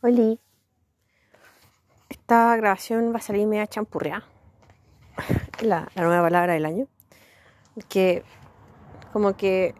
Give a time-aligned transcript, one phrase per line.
[0.00, 0.38] Oli.
[2.08, 4.22] Esta grabación va a salir media champurrea.
[5.60, 6.86] La, la nueva palabra del año.
[7.88, 8.22] Que
[9.12, 9.74] como que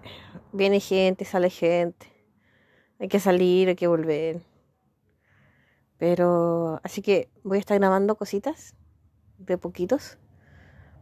[0.53, 2.07] viene gente, sale gente.
[2.99, 4.41] Hay que salir, hay que volver.
[5.99, 8.75] Pero así que voy a estar grabando cositas
[9.39, 10.19] de poquitos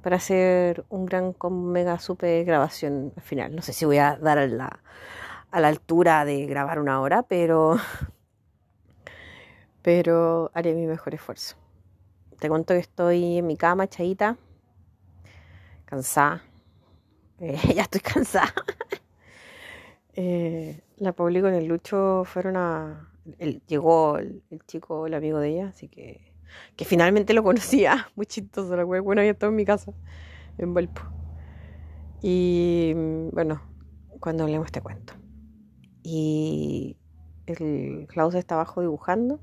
[0.02, 3.56] para hacer un gran con mega super grabación al final.
[3.56, 4.80] No sé si voy a dar a la,
[5.50, 7.78] a la altura de grabar una hora, pero
[9.86, 11.54] pero haré mi mejor esfuerzo.
[12.40, 14.36] Te cuento que estoy en mi cama, echadita,
[15.84, 16.42] cansada.
[17.38, 18.52] Eh, ya estoy cansada.
[20.14, 23.12] eh, la Pauli con el Lucho fueron a...
[23.68, 26.32] llegó el, chico, el amigo de ella, así que...
[26.74, 28.08] Que finalmente lo conocía.
[28.16, 29.92] Muy chistoso, la Bueno, ya estado en mi casa,
[30.58, 31.02] en Valpo.
[32.22, 32.92] Y
[33.30, 33.62] bueno,
[34.18, 35.12] cuando hablemos te cuento.
[36.02, 36.96] Y
[37.46, 39.38] el Klaus está abajo dibujando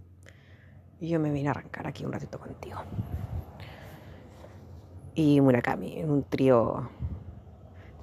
[1.04, 2.80] y yo me vine a arrancar aquí un ratito contigo.
[5.16, 6.90] Y Murakami, un trío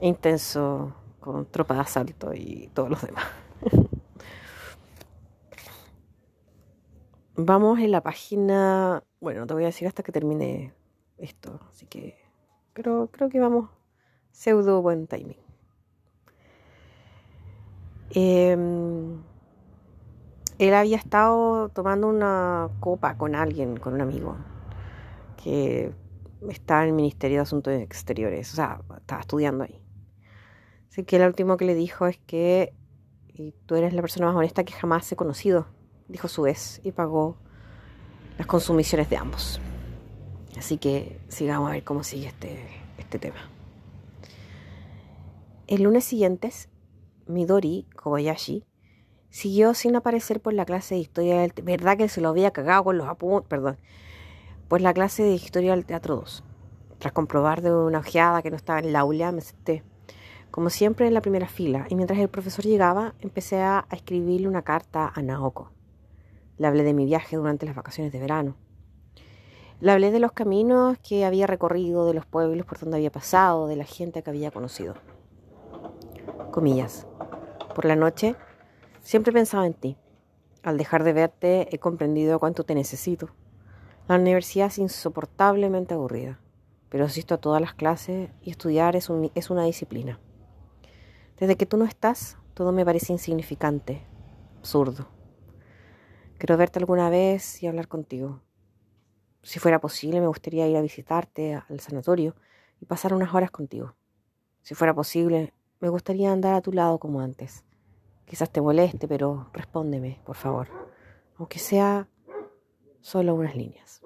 [0.02, 3.24] intenso con tropa de asalto y todos los demás.
[7.36, 10.74] Vamos en la página, bueno, no te voy a decir hasta que termine
[11.16, 12.18] esto, así que,
[12.74, 13.70] pero creo que vamos
[14.30, 15.38] pseudo buen timing.
[18.10, 18.58] Eh,
[20.60, 24.36] él había estado tomando una copa con alguien, con un amigo,
[25.42, 25.90] que
[26.50, 29.80] está en el Ministerio de Asuntos Exteriores, o sea, estaba estudiando ahí.
[30.90, 32.74] Así que lo último que le dijo es que
[33.64, 35.66] tú eres la persona más honesta que jamás he conocido,
[36.08, 37.38] dijo su vez, y pagó
[38.36, 39.62] las consumiciones de ambos.
[40.58, 42.66] Así que sigamos a ver cómo sigue este,
[42.98, 43.48] este tema.
[45.66, 46.50] El lunes siguiente,
[47.26, 48.66] Midori Kobayashi
[49.30, 52.84] Siguió sin aparecer por la clase de historia del ¿Verdad que se lo había cagado
[52.84, 53.48] con los apuntes?
[53.48, 53.78] Perdón.
[54.68, 56.44] Pues la clase de historia del teatro 2.
[56.98, 59.84] Tras comprobar de una ojeada que no estaba en el aula, me senté,
[60.50, 61.86] como siempre, en la primera fila.
[61.88, 65.70] Y mientras el profesor llegaba, empecé a, escribirle una carta a Naoko.
[66.58, 68.56] Le hablé de mi viaje durante las vacaciones de verano.
[69.80, 73.66] Le hablé de los caminos que había recorrido, de los pueblos por donde había pasado,
[73.68, 74.94] de la gente que había conocido.
[76.50, 77.06] Comillas.
[77.74, 78.36] Por la noche
[79.02, 79.96] Siempre pensaba en ti.
[80.62, 83.30] Al dejar de verte he comprendido cuánto te necesito.
[84.08, 86.38] La universidad es insoportablemente aburrida,
[86.90, 90.20] pero asisto a todas las clases y estudiar es, es una disciplina.
[91.38, 94.02] Desde que tú no estás, todo me parece insignificante,
[94.58, 95.08] absurdo.
[96.36, 98.42] Quiero verte alguna vez y hablar contigo.
[99.42, 102.36] Si fuera posible, me gustaría ir a visitarte al sanatorio
[102.80, 103.94] y pasar unas horas contigo.
[104.62, 107.64] Si fuera posible, me gustaría andar a tu lado como antes
[108.30, 110.68] Quizás te moleste, pero respóndeme, por favor,
[111.36, 112.06] aunque sea
[113.00, 114.02] solo unas líneas.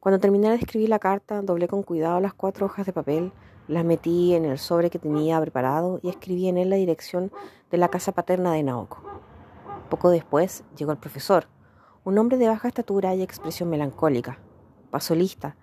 [0.00, 3.30] Cuando terminé de escribir la carta, doblé con cuidado las cuatro hojas de papel,
[3.68, 7.30] las metí en el sobre que tenía preparado y escribí en él la dirección
[7.70, 9.02] de la casa paterna de Naoko.
[9.90, 11.48] Poco después llegó el profesor,
[12.04, 14.38] un hombre de baja estatura y expresión melancólica.
[14.90, 15.56] Pasó lista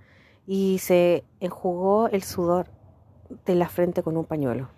[0.46, 2.68] y se enjugó el sudor
[3.48, 4.70] de la frente con un pañuelo.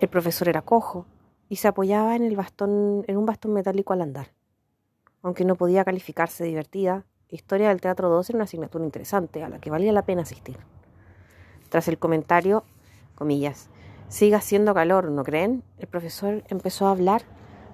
[0.00, 1.06] El profesor era cojo
[1.48, 4.32] y se apoyaba en, el bastón, en un bastón metálico al andar.
[5.22, 9.60] Aunque no podía calificarse divertida, Historia del Teatro 2 era una asignatura interesante a la
[9.60, 10.58] que valía la pena asistir.
[11.68, 12.64] Tras el comentario,
[13.14, 13.68] comillas,
[14.08, 15.62] siga haciendo calor, ¿no creen?
[15.78, 17.22] El profesor empezó a hablar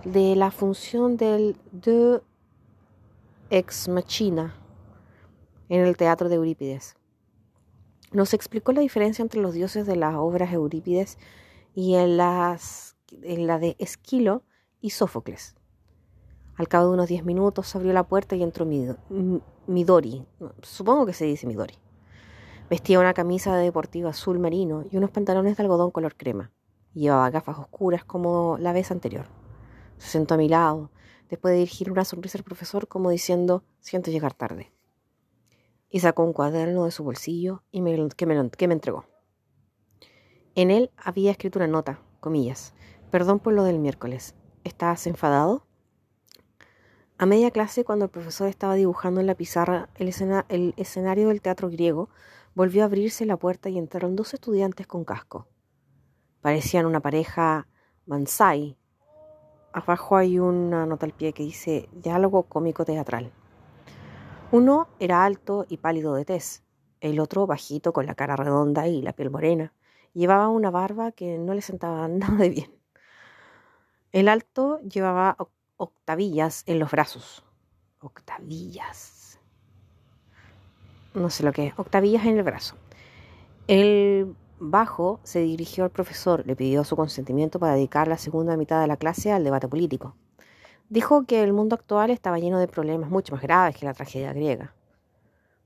[0.05, 2.21] de la función del de
[3.49, 4.55] ex machina
[5.71, 6.97] en el teatro de Eurípides.
[8.13, 11.17] Nos explicó la diferencia entre los dioses de las obras Eurípides
[11.77, 14.43] y en, las, en la de Esquilo
[14.81, 15.55] y Sófocles.
[16.57, 18.67] Al cabo de unos diez minutos abrió la puerta y entró
[19.67, 20.25] Midori,
[20.63, 21.75] supongo que se dice Midori.
[22.71, 26.51] Vestía una camisa de deportivo azul marino y unos pantalones de algodón color crema.
[26.95, 29.27] Llevaba gafas oscuras como la vez anterior.
[29.99, 30.91] Se sentó a mi lado,
[31.29, 34.73] después de dirigir una sonrisa al profesor como diciendo, siento llegar tarde.
[35.91, 37.83] Y sacó un cuaderno de su bolsillo y
[38.17, 39.05] que, me, que me entregó.
[40.57, 42.73] En él había escrito una nota, comillas,
[43.11, 44.35] perdón por lo del miércoles.
[44.65, 45.67] ¿Estás enfadado?
[47.19, 50.09] A media clase, cuando el profesor estaba dibujando en la pizarra el,
[50.79, 52.09] escenario del teatro griego,
[52.55, 55.47] volvió a abrirse la puerta y entraron dos estudiantes con casco.
[56.41, 57.69] Parecían una pareja
[58.07, 58.79] Mansai.
[59.75, 63.31] Abajo hay una nota al pie que dice diálogo cómico teatral.
[64.53, 66.65] Uno era alto y pálido de tez,
[67.03, 69.75] el otro bajito con la cara redonda y la piel morena.
[70.17, 72.75] Llevaba una barba que no le sentaba nada de bien.
[74.13, 75.37] El alto llevaba
[75.77, 77.45] octavillas en los brazos.
[78.01, 79.39] Octavillas.
[81.13, 81.79] No sé lo que es.
[81.79, 82.77] Octavillas en el brazo.
[83.69, 88.81] El bajo se dirigió al profesor, le pidió su consentimiento para dedicar la segunda mitad
[88.81, 90.17] de la clase al debate político.
[90.89, 94.33] Dijo que el mundo actual estaba lleno de problemas mucho más graves que la tragedia
[94.33, 94.75] griega.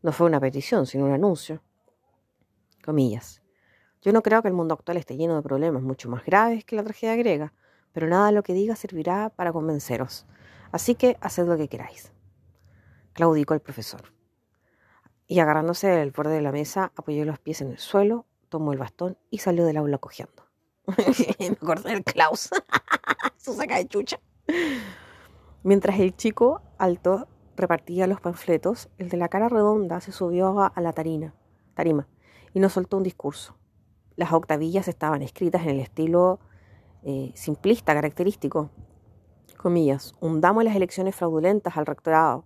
[0.02, 1.62] No fue una petición, sino un anuncio.
[2.84, 3.39] Comillas.
[4.02, 6.74] Yo no creo que el mundo actual esté lleno de problemas mucho más graves que
[6.74, 7.52] la tragedia griega,
[7.92, 10.26] pero nada de lo que diga servirá para convenceros.
[10.72, 12.12] Así que haced lo que queráis.
[13.12, 14.14] Claudicó el profesor.
[15.26, 18.78] Y agarrándose del borde de la mesa, apoyó los pies en el suelo, tomó el
[18.78, 20.46] bastón y salió del aula cojeando.
[21.38, 22.48] Me acordé del Klaus.
[23.36, 24.18] Su saca de chucha.
[25.62, 30.80] Mientras el chico alto repartía los panfletos, el de la cara redonda se subió a
[30.80, 32.08] la tarima
[32.54, 33.59] y nos soltó un discurso.
[34.16, 36.40] Las octavillas estaban escritas en el estilo
[37.02, 38.70] eh, simplista característico.
[39.56, 42.44] Comillas, hundamos las elecciones fraudulentas al rectorado.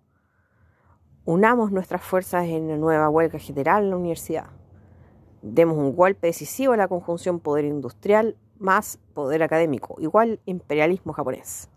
[1.24, 4.46] Unamos nuestras fuerzas en una nueva huelga general en la universidad.
[5.42, 11.68] Demos un golpe decisivo a la conjunción poder industrial más poder académico, igual imperialismo japonés.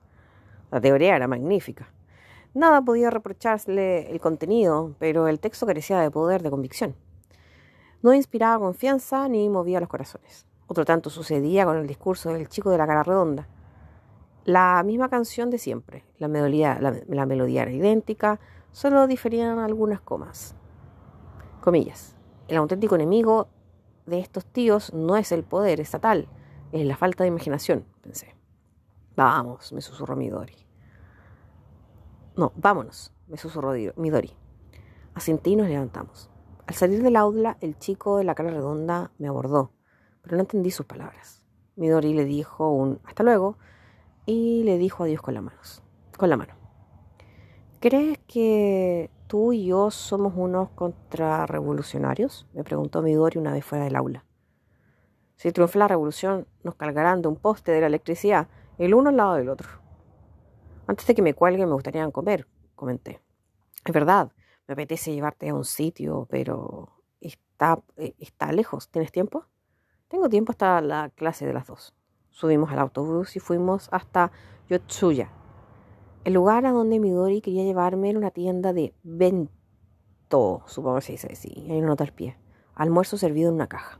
[0.71, 1.89] La teoría era magnífica.
[2.53, 6.95] Nada podía reprocharle el contenido, pero el texto carecía de poder de convicción.
[8.01, 10.45] No inspiraba confianza ni movía los corazones.
[10.67, 13.47] Otro tanto sucedía con el discurso del chico de la cara redonda.
[14.43, 18.39] La misma canción de siempre, la melodía, la, melodía era idéntica,
[18.71, 20.55] solo diferían algunas comas.
[21.61, 22.15] Comillas.
[22.47, 23.49] El auténtico enemigo
[24.05, 26.29] de estos tíos no es el poder estatal,
[26.71, 28.35] es la falta de imaginación, pensé.
[29.17, 30.55] Vamos, me susurró Midori.
[32.37, 34.31] No, vámonos, me susurró Midori.
[35.13, 36.29] Asentí y nos levantamos.
[36.67, 39.71] Al salir del aula, el chico de la cara redonda me abordó,
[40.21, 41.41] pero no entendí sus palabras.
[41.77, 43.57] Midori le dijo un hasta luego
[44.25, 45.43] y le dijo adiós con, la
[46.17, 46.55] con la mano.
[47.79, 52.45] ¿Crees que tú y yo somos unos contrarrevolucionarios?
[52.53, 54.25] Me preguntó Midori una vez fuera del aula.
[55.37, 59.17] Si triunfa la revolución, nos cargarán de un poste de la electricidad, el uno al
[59.17, 59.69] lado del otro.
[60.85, 63.21] Antes de que me cuelgue, me gustaría comer, comenté.
[63.85, 64.31] Es verdad,
[64.67, 66.89] me apetece llevarte a un sitio, pero
[67.21, 68.89] está, eh, está lejos.
[68.89, 69.45] ¿Tienes tiempo?
[70.09, 71.93] Tengo tiempo hasta la clase de las dos.
[72.29, 74.31] Subimos al autobús y fuimos hasta
[74.69, 75.31] Yotsuya.
[76.23, 81.11] El lugar a donde Midori quería llevarme era una tienda de bento, supongo que se
[81.13, 82.37] dice así, hay una nota al pie.
[82.75, 83.99] Almuerzo servido en una caja.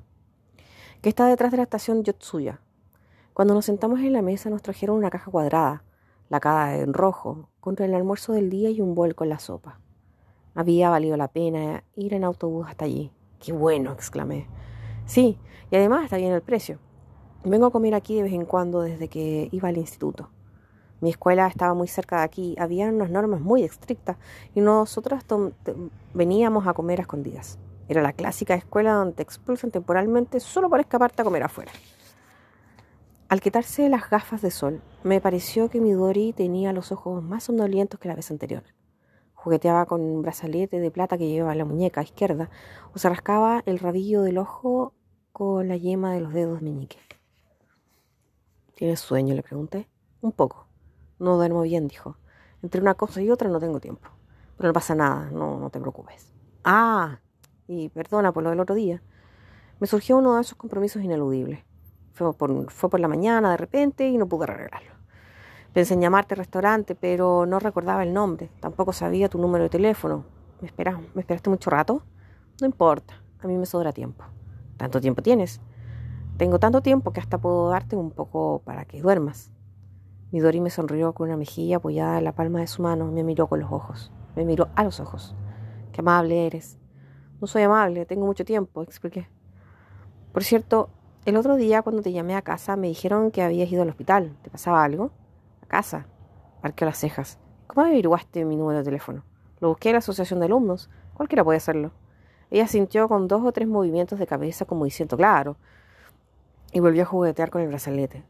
[1.01, 2.61] Que está detrás de la estación Yotsuya.
[3.33, 5.83] Cuando nos sentamos en la mesa nos trajeron una caja cuadrada,
[6.29, 9.79] lacada en rojo, contra el almuerzo del día y un bol con la sopa.
[10.57, 13.11] Había valido la pena ir en autobús hasta allí.
[13.39, 13.91] ¡Qué bueno!
[13.91, 14.47] exclamé.
[15.05, 15.37] Sí,
[15.69, 16.79] y además está bien el precio.
[17.43, 20.31] Vengo a comer aquí de vez en cuando desde que iba al instituto.
[20.99, 24.17] Mi escuela estaba muy cerca de aquí, había unas normas muy estrictas
[24.55, 25.23] y nosotros
[26.15, 27.59] veníamos a comer a escondidas.
[27.87, 31.71] Era la clásica escuela donde expulsan temporalmente solo por escaparte a comer afuera.
[33.29, 37.99] Al quitarse las gafas de sol, me pareció que Midori tenía los ojos más somnolientos
[37.99, 38.63] que la vez anterior
[39.37, 42.49] jugueteaba con un brazalete de plata que llevaba en la muñeca izquierda
[42.93, 44.93] o se rascaba el rabillo del ojo
[45.31, 46.97] con la yema de los dedos meñique.
[48.75, 49.35] ¿Tienes sueño?
[49.35, 49.87] le pregunté.
[50.21, 50.67] Un poco.
[51.19, 52.17] No duermo bien, dijo.
[52.63, 54.09] Entre una cosa y otra no tengo tiempo.
[54.57, 56.33] Pero no pasa nada, no, no te preocupes.
[56.63, 57.19] Ah,
[57.67, 59.03] y perdona por lo del otro día.
[59.79, 61.63] Me surgió uno de esos compromisos ineludibles.
[62.17, 64.96] Por, fue por la mañana de repente y no pude arreglarlo.
[65.73, 68.49] Pensé en llamarte restaurante, pero no recordaba el nombre.
[68.59, 70.25] Tampoco sabía tu número de teléfono.
[70.61, 72.01] ¿Me, esperas, ¿Me esperaste mucho rato?
[72.59, 74.23] No importa, a mí me sobra tiempo.
[74.77, 75.61] ¿Tanto tiempo tienes?
[76.37, 79.51] Tengo tanto tiempo que hasta puedo darte un poco para que duermas.
[80.31, 83.11] Midori me sonrió con una mejilla apoyada en la palma de su mano.
[83.11, 84.11] Me miró con los ojos.
[84.35, 85.35] Me miró a los ojos.
[85.91, 86.77] Qué amable eres.
[87.39, 89.27] No soy amable, tengo mucho tiempo, expliqué.
[90.31, 90.89] Por cierto,
[91.25, 94.35] el otro día cuando te llamé a casa me dijeron que habías ido al hospital.
[94.41, 95.11] ¿Te pasaba algo?
[95.67, 96.07] Casa.
[96.61, 97.39] Arqueó las cejas.
[97.67, 99.23] ¿Cómo averiguaste mi número de teléfono?
[99.59, 100.89] Lo busqué en la asociación de alumnos.
[101.13, 101.91] Cualquiera puede hacerlo.
[102.49, 105.57] Ella sintió con dos o tres movimientos de cabeza como diciendo claro.
[106.71, 108.23] Y volvió a juguetear con el brazalete.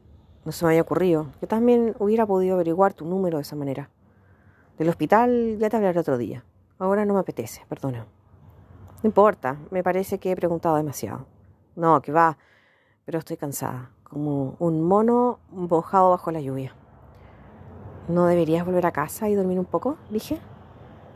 [0.44, 1.28] No se me había ocurrido.
[1.40, 3.90] Yo también hubiera podido averiguar tu número de esa manera.
[4.78, 6.44] Del hospital ya te hablaré otro día.
[6.78, 8.06] Ahora no me apetece, perdona.
[9.02, 11.26] No importa, me parece que he preguntado demasiado.
[11.76, 12.38] No, que va,
[13.04, 16.74] pero estoy cansada, como un mono mojado bajo la lluvia.
[18.08, 19.98] ¿No deberías volver a casa y dormir un poco?
[20.08, 20.38] Dije.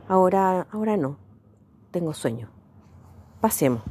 [0.07, 1.17] Ahora, ahora no.
[1.89, 2.51] Tengo sueño.
[3.41, 3.81] Pasemos.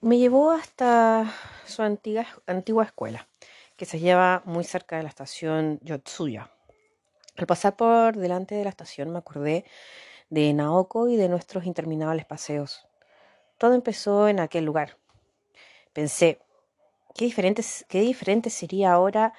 [0.00, 1.32] Me llevó hasta
[1.66, 3.26] su antigua, antigua escuela.
[3.76, 6.50] que se lleva muy cerca de la estación Yotsuya.
[7.36, 9.64] Al pasar por delante de la estación me acordé
[10.28, 12.86] de Naoko y de nuestros interminables paseos.
[13.58, 14.98] Todo empezó en aquel lugar.
[15.92, 16.40] Pensé,
[17.14, 19.32] qué diferente, qué diferente sería ahora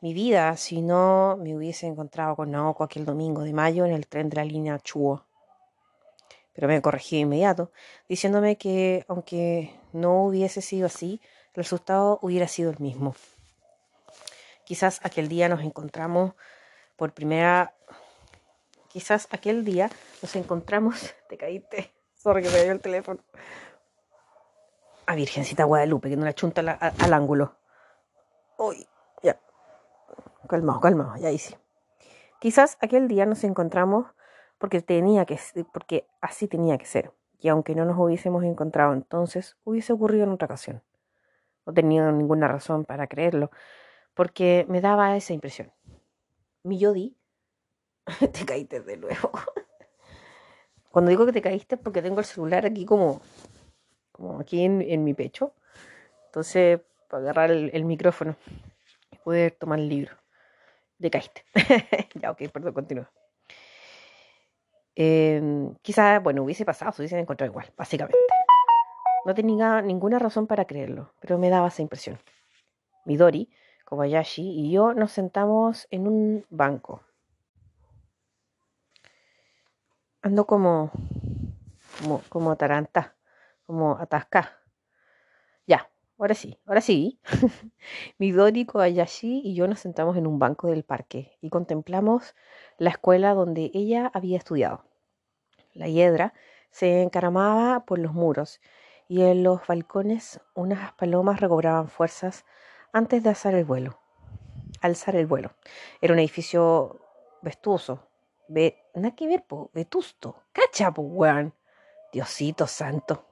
[0.00, 4.06] mi vida si no me hubiese encontrado con Naoko aquel domingo de mayo en el
[4.06, 5.24] tren de la línea Chuo.
[6.52, 7.70] Pero me corregí de inmediato,
[8.08, 13.14] diciéndome que aunque no hubiese sido así, el resultado hubiera sido el mismo.
[14.64, 16.32] Quizás aquel día nos encontramos
[16.96, 17.74] por primera...
[18.88, 19.90] Quizás aquel día
[20.22, 21.14] nos encontramos...
[21.28, 21.92] Te caíste.
[22.14, 23.20] Sorry que me dio el teléfono.
[25.06, 27.54] A Virgencita Guadalupe, que no la chunta al ángulo.
[28.58, 28.86] Uy,
[29.22, 29.38] ya.
[30.48, 31.58] Calmado, calmado, ya hice.
[32.40, 34.06] Quizás aquel día nos encontramos
[34.58, 35.38] porque tenía que
[35.72, 37.12] porque así tenía que ser.
[37.38, 40.82] Y aunque no nos hubiésemos encontrado entonces, hubiese ocurrido en otra ocasión.
[41.66, 43.50] No tenía ninguna razón para creerlo,
[44.14, 45.72] porque me daba esa impresión.
[46.62, 47.16] Mi Yodi,
[48.32, 49.30] te caíste de nuevo.
[50.90, 53.20] Cuando digo que te caíste es porque tengo el celular aquí como,
[54.16, 55.52] como aquí en, mi pecho.
[56.26, 58.36] Entonces, para agarrar el, micrófono
[59.12, 60.16] y poder tomar el libro.
[61.00, 61.44] Te caíste.
[62.20, 63.10] ya, ok, perdón, continúa.
[64.94, 68.18] Eh, quizás, bueno, hubiese pasado, se hubiesen encontrado igual, básicamente.
[69.26, 72.18] No tenía ninguna razón para creerlo, pero me daba esa impresión.
[73.04, 73.50] Midori,
[73.84, 77.02] Kobayashi y yo nos sentamos en un banco.
[80.22, 80.90] Ando como,
[82.00, 82.56] como, como
[83.66, 84.60] como atasca.
[85.66, 87.20] Ya, ahora sí, ahora sí.
[88.18, 92.34] Midori, Kobayashi y yo nos sentamos en un banco del parque y contemplamos
[92.78, 94.84] la escuela donde ella había estudiado.
[95.74, 96.32] La hiedra
[96.70, 98.60] se encaramaba por los muros
[99.08, 102.44] y en los balcones unas palomas recobraban fuerzas
[102.92, 103.98] antes de alzar el vuelo.
[104.80, 105.52] Alzar el vuelo.
[106.00, 107.00] Era un edificio
[107.42, 108.08] vestuoso.
[108.48, 110.44] Ve, nada que ver, po, vetusto.
[110.52, 111.54] Cacha, po, weón.
[112.12, 113.26] Diosito santo.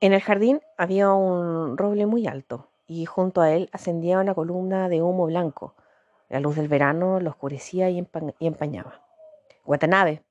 [0.00, 4.88] En el jardín había un roble muy alto y junto a él ascendía una columna
[4.88, 5.74] de humo blanco.
[6.28, 7.98] La luz del verano lo oscurecía y,
[8.38, 9.02] empañaba.
[9.64, 10.22] Watanabe,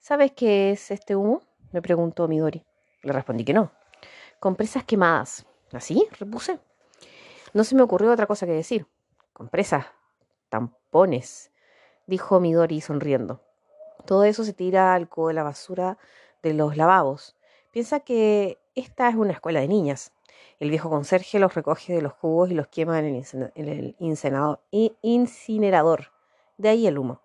[0.00, 1.42] ¿sabes qué es este humo?
[1.72, 2.64] me preguntó Midori.
[3.02, 3.70] Le respondí que no.
[4.40, 5.44] Compresas quemadas.
[5.72, 6.08] ¿Así?
[6.18, 6.58] repuse.
[7.52, 8.86] No se me ocurrió otra cosa que decir.
[9.34, 9.86] Compresas,
[10.48, 11.50] tampones,
[12.06, 13.42] dijo Midori sonriendo.
[14.06, 15.98] Todo eso se tira al codo de la basura
[16.42, 17.36] de los lavabos.
[17.72, 20.12] Piensa que esta es una escuela de niñas.
[20.58, 23.24] El viejo conserje los recoge de los jugos y los quema en
[23.54, 23.96] el,
[25.02, 26.12] incinerador.
[26.56, 27.20] De ahí el humo.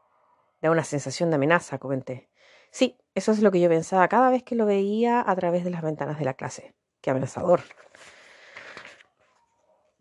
[0.62, 2.30] Da una sensación de amenaza, comenté.
[2.72, 5.70] Sí, eso es lo que yo pensaba cada vez que lo veía a través de
[5.70, 6.74] las ventanas de la clase.
[7.01, 7.62] Qué amenazador.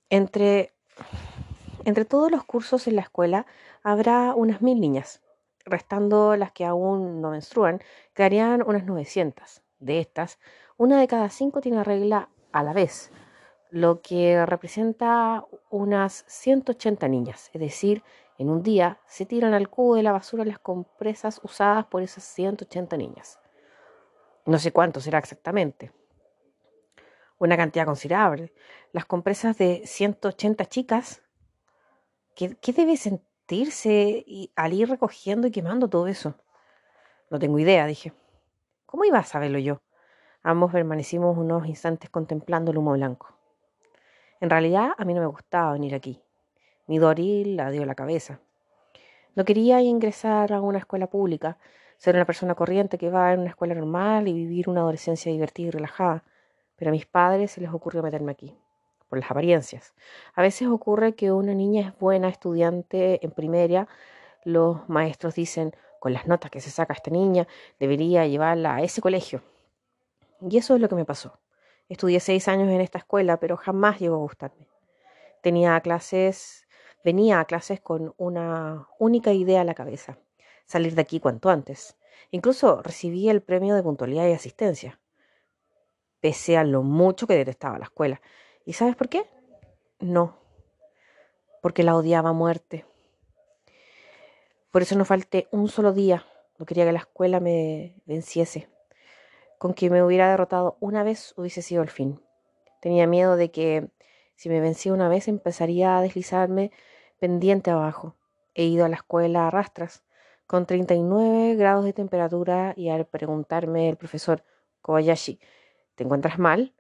[0.09, 0.73] Entre,
[1.85, 3.47] entre todos los cursos en la escuela
[3.83, 5.21] habrá unas mil niñas,
[5.65, 7.83] restando las que aún no menstruan,
[8.15, 9.63] quedarían unas 900.
[9.79, 10.39] De estas,
[10.77, 13.11] una de cada cinco tiene regla a la vez,
[13.71, 18.03] lo que representa unas 180 niñas, es decir,
[18.39, 22.25] en un día se tiran al cubo de la basura las compresas usadas por esas
[22.25, 23.39] 180 niñas.
[24.45, 25.91] No sé cuánto será exactamente.
[27.39, 28.53] Una cantidad considerable.
[28.93, 31.23] Las compresas de 180 chicas.
[32.35, 36.35] ¿Qué, debe sentirse al ir recogiendo y quemando todo eso?
[37.31, 38.13] No tengo idea, dije.
[38.85, 39.81] ¿Cómo iba a saberlo yo?
[40.49, 43.35] Ambos permanecimos unos instantes contemplando el humo blanco.
[44.41, 46.23] En realidad, a mí no me gustaba venir aquí.
[46.87, 48.39] Midori la dio la cabeza.
[49.35, 51.59] No quería ingresar a una escuela pública,
[51.97, 55.67] ser una persona corriente que va en una escuela normal y vivir una adolescencia divertida
[55.67, 56.23] y relajada,
[56.77, 58.57] pero a mis padres se les ocurrió meterme aquí,
[59.09, 59.95] por las apariencias.
[60.37, 63.89] A veces ocurre que una niña es buena estudiante en primaria,
[64.45, 67.49] los maestros dicen, con las notas que se saca esta niña,
[67.81, 69.43] debería llevarla a ese colegio.
[70.41, 71.41] Y eso es lo que me pasó.
[71.89, 74.69] Estudié seis años en esta escuela, pero jamás llegó a gustarme.
[75.43, 76.67] Tenía clases
[77.07, 80.19] Venía a clases con una única idea a la cabeza,
[80.65, 81.97] salir de aquí cuanto antes.
[82.33, 84.99] Incluso recibí el premio de puntualidad y asistencia,
[86.19, 88.21] pese a lo mucho que detestaba la escuela.
[88.65, 89.31] ¿Y sabes por qué?
[90.01, 90.37] No,
[91.63, 92.85] porque la odiaba a muerte.
[94.73, 96.27] Por eso no falté un solo día,
[96.59, 98.69] no quería que la escuela me venciese.
[99.67, 102.21] Con que me hubiera derrotado una vez hubiese sido el fin.
[102.81, 103.89] Tenía miedo de que
[104.37, 106.71] si me vencía una vez empezaría a deslizarme
[107.19, 108.15] pendiente abajo.
[108.55, 110.05] He ido a la escuela a rastras,
[110.47, 114.45] con 39 grados de temperatura, y al preguntarme el profesor
[114.83, 115.41] Kobayashi,
[115.97, 116.73] ¿te encuentras mal?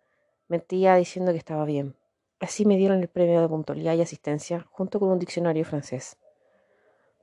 [0.46, 1.96] Mentía diciendo que estaba bien.
[2.38, 6.18] Así me dieron el premio de puntualidad y asistencia junto con un diccionario francés.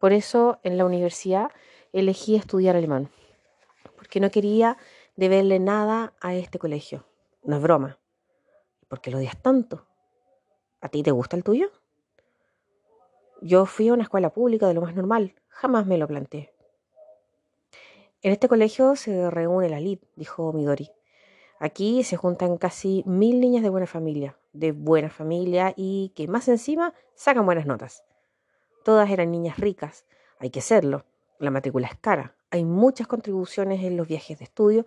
[0.02, 1.52] Por eso en la universidad
[1.94, 3.10] elegí estudiar alemán,
[3.96, 4.78] porque no quería
[5.16, 7.06] deberle nada a este colegio.
[7.44, 8.00] No es broma.
[8.88, 9.88] ¿Por qué lo odias tanto?
[10.82, 11.72] ¿A ti te gusta el tuyo?
[13.42, 16.54] Yo fui a una escuela pública de lo más normal, jamás me lo planteé.
[18.22, 20.90] En este colegio se reúne la LID, dijo Midori.
[21.60, 26.48] Aquí se juntan casi mil niñas de buena familia, de buena familia y que más
[26.48, 28.04] encima sacan buenas notas.
[28.84, 30.06] Todas eran niñas ricas,
[30.40, 31.06] hay que serlo.
[31.40, 34.86] La matrícula es cara, hay muchas contribuciones en los viajes de estudio,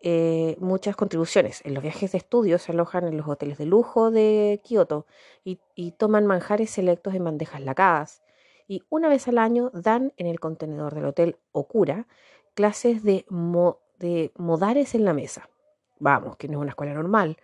[0.00, 1.60] eh, muchas contribuciones.
[1.66, 5.04] En los viajes de estudio se alojan en los hoteles de lujo de Kioto
[5.44, 5.58] y,
[5.98, 8.22] toman manjares selectos en bandejas lacadas.
[8.66, 12.06] Y una vez al año dan en el contenedor del hotel Okura
[12.54, 13.26] clases de,
[13.98, 15.50] de modares en la mesa.
[15.98, 17.36] Vamos, que no es una escuela normal.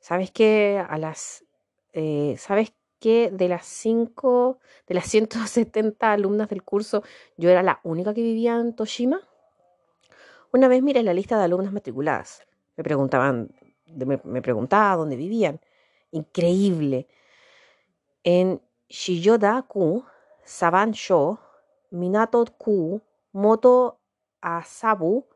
[0.00, 1.44] ¿Sabes que a las
[1.92, 7.02] eh, ¿Sabes que de las cinco, de las 170 alumnas del curso,
[7.36, 9.20] yo era la única que vivía en Toshima?
[10.52, 12.42] Una vez miré la lista de alumnas matriculadas.
[12.76, 13.50] Me preguntaban,
[13.86, 15.60] me, me preguntaba dónde vivían.
[16.10, 17.06] Increíble.
[18.24, 20.04] En Shiyoda-ku,
[20.44, 21.38] Saban-sho,
[21.90, 23.02] Minato-ku,
[23.32, 23.98] Moto
[24.40, 25.26] Asabu,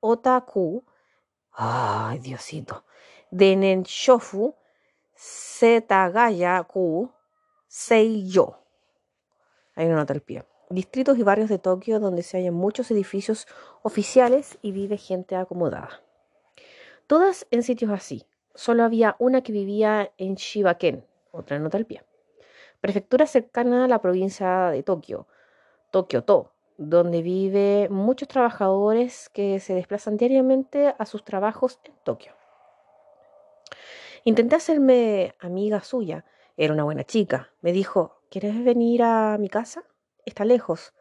[0.00, 0.84] Ota-ku,
[1.52, 2.84] ay Diosito,
[3.30, 4.54] Denenshofu,
[5.16, 7.10] Setagaya-ku,
[7.66, 8.58] Seiyo.
[9.74, 13.46] Hay una nota pie distritos y barrios de Tokio donde se hallan muchos edificios
[13.82, 16.02] oficiales y vive gente acomodada.
[17.06, 18.24] Todas en sitios así.
[18.54, 22.02] Solo había una que vivía en Shibaken, otra nota al pie.
[22.80, 25.26] Prefectura cercana a la provincia de Tokio,
[25.90, 32.32] Tokio-to, donde vive muchos trabajadores que se desplazan diariamente a sus trabajos en Tokio.
[34.26, 36.24] Intenté hacerme amiga suya.
[36.56, 37.52] Era una buena chica.
[37.60, 39.84] Me dijo, ¿quieres venir a mi casa?
[40.24, 40.92] está lejos.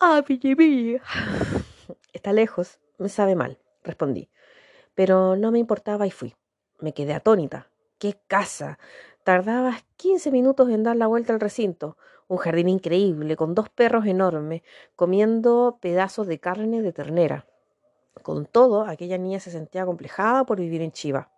[0.00, 0.24] Ah,
[2.14, 4.30] Está lejos, me sabe mal, respondí.
[4.94, 6.34] Pero no me importaba y fui.
[6.80, 7.68] Me quedé atónita.
[7.98, 8.78] ¡Qué casa!
[9.22, 11.98] Tardabas 15 minutos en dar la vuelta al recinto.
[12.26, 14.62] Un jardín increíble, con dos perros enormes,
[14.96, 17.46] comiendo pedazos de carne de ternera.
[18.28, 21.30] Con todo, aquella niña se sentía complejada por vivir en Chiva.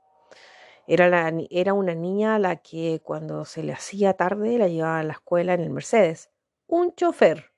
[0.88, 5.04] Era, era una niña a la que cuando se le hacía tarde la llevaba a
[5.04, 6.30] la escuela en el Mercedes.
[6.66, 7.52] Un chofer.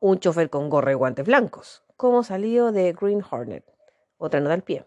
[0.00, 3.70] Un chofer con gorra y guantes blancos, como salido de Green Hornet.
[4.16, 4.86] Otra nota al pie.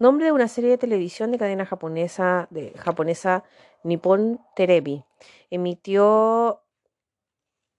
[0.00, 3.44] Nombre de una serie de televisión de cadena japonesa, de, japonesa
[3.84, 5.04] Nippon Terebi.
[5.48, 6.64] Emitió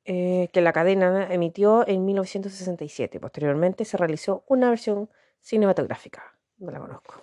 [0.09, 3.19] eh, que la cadena emitió en 1967.
[3.19, 5.09] Posteriormente se realizó una versión
[5.41, 6.33] cinematográfica.
[6.59, 7.15] No la conozco.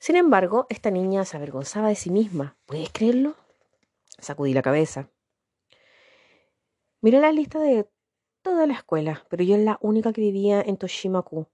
[0.00, 2.56] Sin embargo, esta niña se avergonzaba de sí misma.
[2.66, 3.36] ¿Puedes creerlo?
[4.18, 5.08] Sacudí la cabeza.
[7.00, 7.88] Miré la lista de
[8.42, 11.46] toda la escuela, pero yo era la única que vivía en Toshimaku,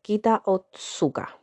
[0.00, 1.38] Kita Otsuka.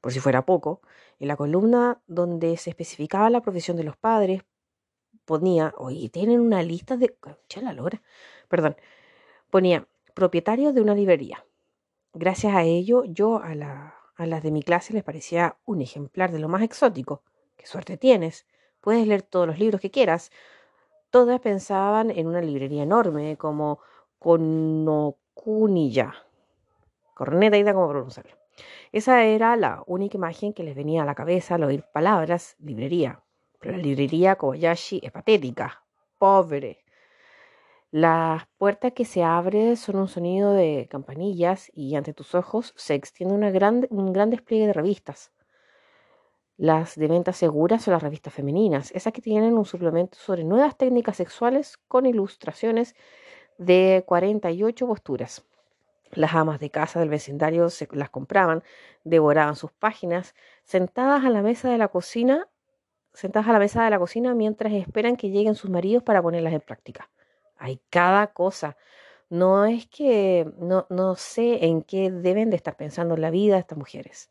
[0.00, 0.80] Por si fuera poco,
[1.20, 4.42] en la columna donde se especificaba la profesión de los padres,
[5.26, 7.16] ponía, oye, tienen una lista de...
[7.60, 8.00] la lora.
[8.48, 8.76] Perdón,
[9.50, 11.44] ponía propietario de una librería.
[12.14, 16.32] Gracias a ello, yo a la a las de mi clase les parecía un ejemplar
[16.32, 17.22] de lo más exótico.
[17.56, 18.46] ¡Qué suerte tienes!
[18.80, 20.30] Puedes leer todos los libros que quieras.
[21.10, 23.78] Todas pensaban en una librería enorme como
[24.18, 26.14] Konokuniya.
[27.14, 28.32] Corneta idea cómo pronunciarlo.
[28.92, 33.22] Esa era la única imagen que les venía a la cabeza al oír palabras librería.
[33.66, 35.82] La librería Kobayashi es patética,
[36.18, 36.84] pobre,
[37.92, 42.94] las puertas que se abren son un sonido de campanillas y ante tus ojos se
[42.94, 43.34] extiende
[43.90, 45.32] un gran despliegue de revistas.
[46.56, 50.76] Las de venta seguras son las revistas femeninas, esas que tienen un suplemento sobre nuevas
[50.76, 52.96] técnicas sexuales con ilustraciones
[53.56, 55.46] de 48 posturas.
[56.12, 58.62] Las amas de casa del vecindario se las compraban,
[59.04, 62.48] devoraban sus páginas, sentadas a la mesa de la cocina,
[63.16, 66.52] sentadas a la mesa de la cocina mientras esperan que lleguen sus maridos para ponerlas
[66.52, 67.10] en práctica.
[67.56, 68.76] Hay cada cosa.
[69.28, 73.78] No es que no, no sé en qué deben de estar pensando la vida estas
[73.78, 74.30] mujeres.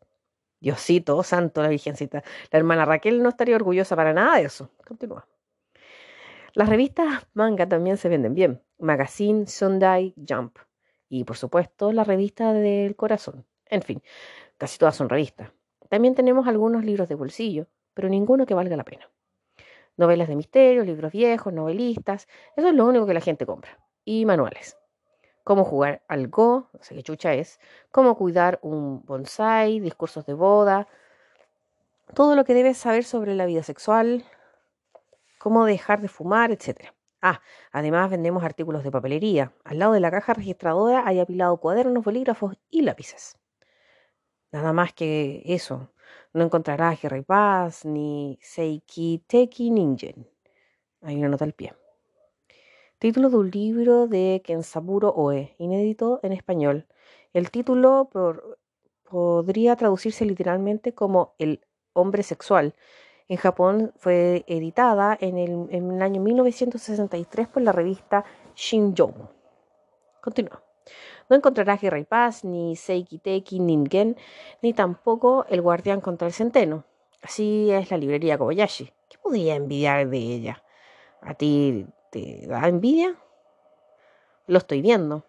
[0.59, 2.23] Diosito, santo, la Virgencita.
[2.51, 4.69] La hermana Raquel no estaría orgullosa para nada de eso.
[4.87, 5.27] Continúa.
[6.53, 8.61] Las revistas manga también se venden bien.
[8.77, 10.57] Magazine, Sunday, Jump.
[11.09, 13.45] Y por supuesto la revista del corazón.
[13.65, 14.01] En fin,
[14.57, 15.51] casi todas son revistas.
[15.89, 19.09] También tenemos algunos libros de bolsillo, pero ninguno que valga la pena
[19.97, 23.79] novelas de misterio, libros viejos, novelistas, eso es lo único que la gente compra.
[24.03, 24.77] Y manuales.
[25.43, 27.59] Cómo jugar al Go, no sé qué chucha es,
[27.91, 30.87] cómo cuidar un bonsai, discursos de boda,
[32.13, 34.25] todo lo que debes saber sobre la vida sexual,
[35.37, 36.93] cómo dejar de fumar, etc.
[37.21, 39.53] Ah, además vendemos artículos de papelería.
[39.63, 43.37] Al lado de la caja registradora hay apilado cuadernos, bolígrafos y lápices.
[44.51, 45.91] Nada más que eso.
[46.35, 50.27] No encontrarás Harry Paz ni Seiki Teki Ningen.
[51.01, 51.73] Hay una nota al pie.
[52.99, 56.87] Título de un libro de Kensaburo Oe, inédito en español.
[57.31, 58.09] El título
[59.09, 61.61] podría traducirse literalmente como El
[61.93, 62.75] hombre sexual,
[63.29, 69.13] en Japón fue editada en el, año 1963 por la revista Shinjou.
[70.21, 70.61] Continúa.
[71.29, 74.15] No encontrarás Guerra y Paz, ni Seikiteki Ningen,
[74.61, 76.85] ni tampoco El Guardián contra el Centeno.
[77.21, 78.91] Así es la librería Kobayashi.
[79.09, 80.63] ¿Qué podía envidiar de ella?
[81.21, 83.15] ¿A ti te da envidia?
[84.45, 85.25] Lo estoy viendo.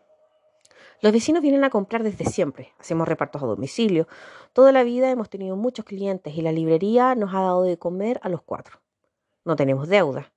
[1.00, 2.72] Los vecinos vienen a comprar desde siempre.
[2.78, 4.06] Hacemos repartos a domicilio.
[4.52, 8.20] Toda la vida hemos tenido muchos clientes y la librería nos ha dado de comer
[8.22, 8.80] a los cuatro.
[9.44, 10.32] No tenemos deuda.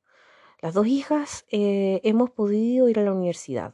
[0.62, 3.74] Las dos hijas eh, hemos podido ir a la universidad,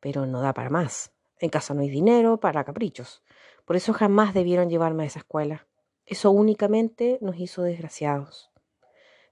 [0.00, 1.15] pero no da para más.
[1.38, 3.22] En casa no hay dinero para caprichos.
[3.64, 5.66] Por eso jamás debieron llevarme a esa escuela.
[6.06, 8.50] Eso únicamente nos hizo desgraciados.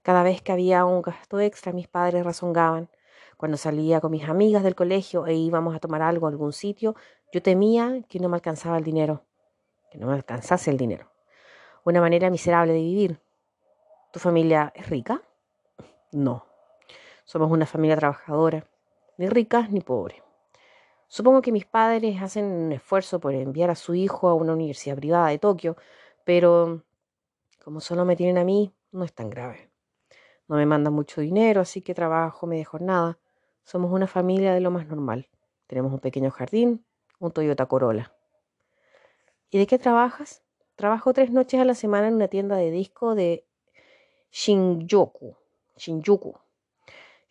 [0.01, 2.89] Cada vez que había un gasto extra, mis padres razongaban.
[3.37, 6.95] Cuando salía con mis amigas del colegio e íbamos a tomar algo a algún sitio,
[7.33, 9.23] yo temía que no me alcanzaba el dinero,
[9.89, 11.09] que no me alcanzase el dinero.
[11.83, 13.19] Una manera miserable de vivir.
[14.11, 15.21] ¿Tu familia es rica?
[16.11, 16.45] No.
[17.23, 18.67] Somos una familia trabajadora,
[19.17, 20.24] ni ricas ni pobres.
[21.07, 24.95] Supongo que mis padres hacen un esfuerzo por enviar a su hijo a una universidad
[24.95, 25.77] privada de Tokio,
[26.23, 26.83] pero
[27.63, 29.69] como solo me tienen a mí, no es tan grave.
[30.47, 33.17] No me mandan mucho dinero, así que trabajo media jornada.
[33.63, 35.29] Somos una familia de lo más normal.
[35.67, 36.85] Tenemos un pequeño jardín,
[37.19, 38.13] un Toyota Corolla.
[39.49, 40.43] ¿Y de qué trabajas?
[40.75, 43.47] Trabajo tres noches a la semana en una tienda de disco de
[44.31, 45.35] Shinjuku.
[45.77, 46.35] Shinjuku.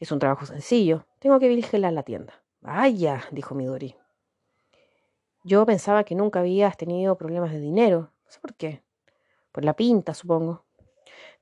[0.00, 1.06] Es un trabajo sencillo.
[1.18, 2.43] Tengo que vigilar la tienda.
[2.64, 3.94] Vaya, dijo Midori.
[5.42, 8.10] Yo pensaba que nunca habías tenido problemas de dinero.
[8.24, 8.82] No sé por qué.
[9.52, 10.64] Por la pinta, supongo.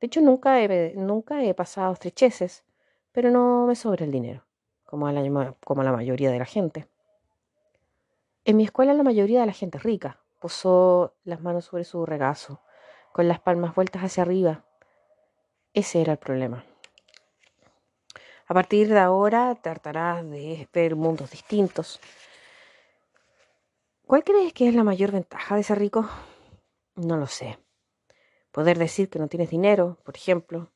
[0.00, 2.64] De hecho, nunca he, nunca he pasado estrecheces,
[3.12, 4.44] pero no me sobra el dinero
[4.85, 6.88] como la, como la mayoría de la gente.
[8.44, 10.18] En mi escuela la mayoría de la gente es rica.
[10.40, 12.61] Posó las manos sobre su regazo,
[13.12, 14.64] con las palmas vueltas hacia arriba.
[15.72, 16.66] Ese era el problema.
[18.53, 21.99] A partir de ahora tratarás de ver mundos distintos.
[24.07, 26.07] ¿Cuál crees que es la mayor ventaja de ser rico?
[26.95, 27.59] No lo sé.
[28.51, 30.71] Poder decir que no tienes dinero, por ejemplo.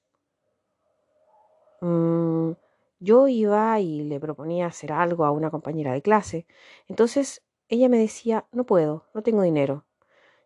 [1.83, 2.53] Mm,
[3.01, 6.47] yo iba y le proponía hacer algo a una compañera de clase.
[6.89, 9.85] Entonces ella me decía, no puedo, no tengo dinero.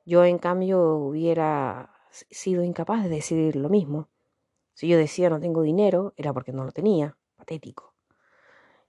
[0.05, 4.09] Yo en cambio hubiera sido incapaz de decidir lo mismo.
[4.75, 7.17] Si yo decía no tengo dinero, era porque no lo tenía.
[7.41, 7.95] Patético.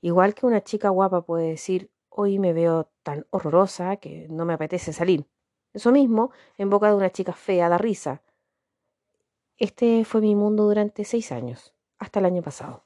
[0.02, 4.54] Igual que una chica guapa puede decir, hoy me veo tan horrorosa que no me
[4.54, 5.26] apetece salir.
[5.74, 8.22] Eso mismo, en boca de una chica fea, da risa.
[9.58, 12.84] Este fue mi mundo durante seis años, hasta el año pasado.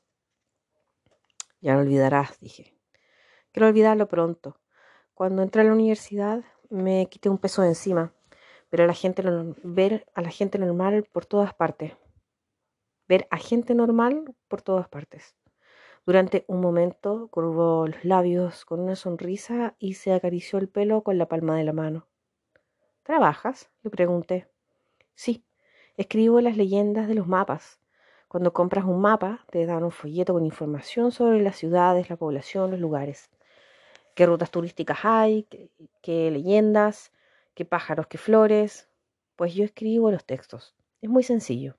[1.61, 2.77] Ya lo olvidarás, dije.
[3.51, 4.59] Quiero olvidarlo pronto.
[5.15, 8.13] Cuando entré a la universidad me quité un peso de encima,
[8.69, 9.23] pero la gente,
[9.63, 11.93] ver a la gente normal por todas partes.
[13.07, 15.35] Ver a gente normal por todas partes.
[16.05, 21.17] Durante un momento curvó los labios con una sonrisa y se acarició el pelo con
[21.17, 22.05] la palma de la mano.
[23.01, 23.71] ¿Trabajas?
[23.81, 24.47] le pregunté.
[25.15, 25.43] Sí,
[25.97, 27.79] escribo las leyendas de los mapas.
[28.27, 32.69] Cuando compras un mapa, te dan un folleto con información sobre las ciudades, la población,
[32.69, 33.31] los lugares.
[34.13, 35.47] Qué rutas turísticas hay,
[36.03, 37.11] qué, leyendas,
[37.55, 38.87] qué pájaros, qué flores.
[39.35, 40.75] Pues yo escribo los textos.
[41.01, 41.77] Es muy sencillo.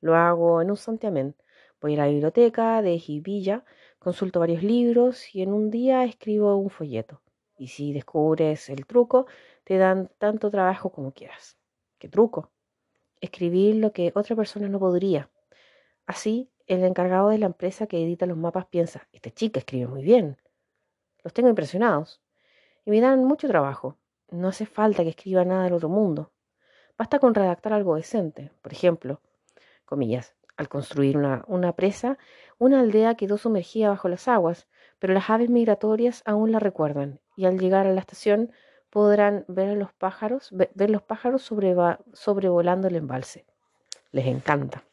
[0.00, 1.34] Lo hago en un santiamén.
[1.80, 3.64] Voy a la biblioteca de Jibilla,
[3.98, 7.20] consulto varios libros y en un día escribo un folleto.
[7.58, 9.26] Y si descubres el truco,
[9.64, 11.58] te dan tanto trabajo como quieras.
[11.98, 12.50] ¿Qué truco?
[13.20, 15.30] Escribir lo que otra persona no podría.
[16.06, 20.02] Así, el encargado de la empresa que edita los mapas piensa, esta chica escribe muy
[20.02, 20.38] bien.
[21.24, 22.22] Los tengo impresionados.
[22.84, 23.98] Y me dan mucho trabajo.
[24.30, 26.30] No hace falta que escriba nada del otro mundo.
[26.96, 28.52] Basta con redactar algo decente.
[28.62, 29.20] Por ejemplo,
[29.84, 32.18] comillas, al construir una, presa,
[32.58, 34.66] una aldea quedó sumergida bajo las aguas,
[34.98, 38.52] pero las aves migratorias aún la recuerdan, y al llegar a la estación
[38.90, 43.44] podrán ver los pájaros, ver los pájaros sobrevolando el embalse.
[44.12, 44.84] Les encanta.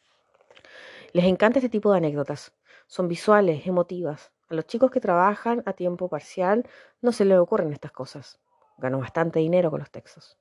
[1.13, 2.53] Les encanta este tipo de anécdotas.
[2.87, 4.31] Son visuales, emotivas.
[4.49, 6.67] A los chicos que trabajan a tiempo parcial
[7.01, 8.39] no se les ocurren estas cosas.
[8.77, 10.37] Gano bastante dinero con los textos.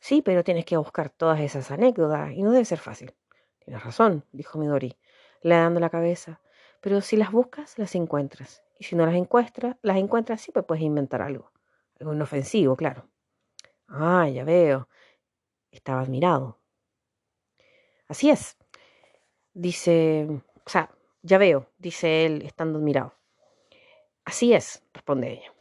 [0.00, 3.14] Sí, pero tienes que buscar todas esas anécdotas y no debe ser fácil.
[3.68, 4.96] Tienes razón, dijo Midori,
[5.42, 6.40] le dando la cabeza.
[6.80, 8.62] Pero si las buscas, las encuentras.
[8.78, 11.52] Y si no las encuentras, las encuentras, sí, pues puedes inventar algo.
[12.00, 13.06] Algo inofensivo, claro.
[13.86, 14.88] Ah, ya veo.
[15.70, 16.56] Estaba admirado.
[18.08, 18.56] Así es.
[19.52, 20.26] Dice,
[20.64, 23.12] o sea, ya veo, dice él, estando admirado.
[24.24, 25.52] Así es, responde ella.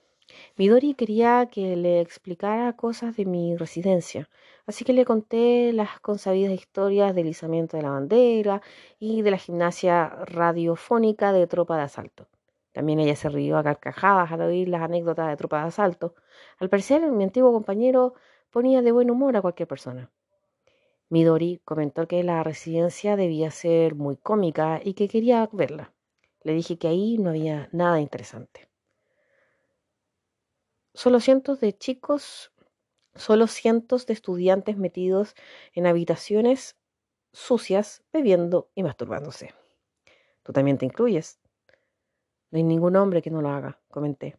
[0.56, 4.30] Midori quería que le explicara cosas de mi residencia,
[4.67, 8.62] así que le conté las consabidas historias del izamiento de la bandera
[8.99, 12.27] y de la gimnasia radiofónica de tropa de asalto.
[12.73, 16.13] También ella se rió a carcajadas al oír las anécdotas de tropa de asalto.
[16.60, 18.13] Al parecer, mi antiguo compañero
[18.51, 20.12] ponía de buen humor a cualquier persona.
[21.10, 25.93] Midori comentó que la residencia debía ser muy cómica y que quería verla.
[26.43, 28.67] Le dije que ahí no había nada interesante.
[30.93, 32.51] Solo cientos de chicos,
[33.17, 35.36] solo cientos de estudiantes metidos
[35.73, 36.77] en habitaciones
[37.34, 39.53] sucias, bebiendo y masturbándose.
[40.43, 41.39] Tú también te incluyes.
[42.51, 44.38] No hay ningún hombre que no lo haga, comenté.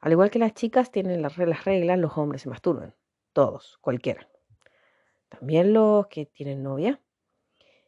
[0.00, 2.94] Al igual que las chicas tienen las reglas, los hombres se masturban.
[3.32, 4.28] Todos, cualquiera.
[5.28, 7.00] También los que tienen novia.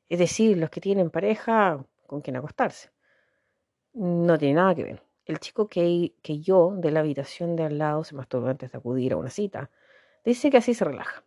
[0.09, 2.91] Es decir, los que tienen pareja con quien acostarse.
[3.95, 5.03] No tiene nada que ver.
[5.25, 8.79] El chico que, que yo de la habitación de al lado se masturbó antes de
[8.79, 9.71] acudir a una cita.
[10.25, 11.25] Dice que así se relaja.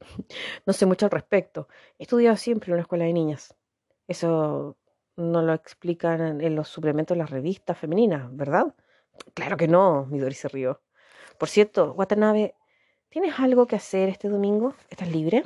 [0.66, 1.68] No sé mucho al respecto.
[1.98, 3.54] He estudiado siempre en una escuela de niñas.
[4.08, 4.76] Eso
[5.16, 8.74] no lo explican en los suplementos de las revistas femeninas, ¿verdad?
[9.34, 10.80] Claro que no, Midori se rió.
[11.38, 12.54] Por cierto, Watanabe,
[13.08, 14.74] ¿tienes algo que hacer este domingo?
[14.88, 15.44] ¿Estás libre?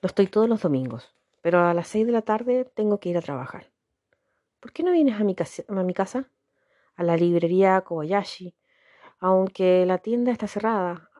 [0.00, 3.18] Lo estoy todos los domingos, pero a las seis de la tarde tengo que ir
[3.18, 3.72] a trabajar.
[4.60, 6.30] ¿Por qué no vienes a mi, casa, a mi casa?
[6.96, 8.54] A la librería Kobayashi.
[9.20, 11.10] Aunque la tienda está cerrada,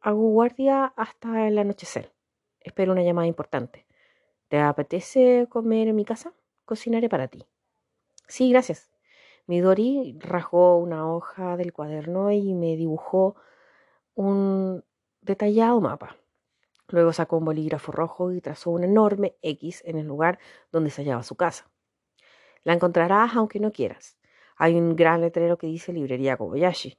[0.00, 2.12] hago guardia hasta el anochecer.
[2.60, 3.86] Espero una llamada importante.
[4.48, 6.32] ¿Te apetece comer en mi casa?
[6.64, 7.46] Cocinaré para ti.
[8.26, 8.90] Sí, gracias.
[9.46, 13.34] Midori rasgó una hoja del cuaderno y me dibujó
[14.14, 14.84] un
[15.20, 16.16] detallado mapa.
[16.88, 20.38] Luego sacó un bolígrafo rojo y trazó un enorme X en el lugar
[20.72, 21.70] donde se hallaba su casa.
[22.64, 24.18] La encontrarás aunque no quieras.
[24.56, 26.98] Hay un gran letrero que dice Librería Kobayashi.